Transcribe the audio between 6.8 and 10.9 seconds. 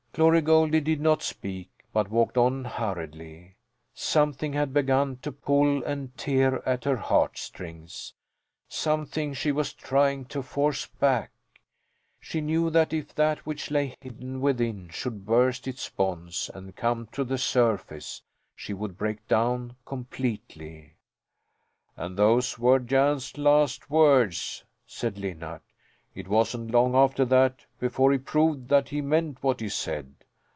her heart strings something she was trying to force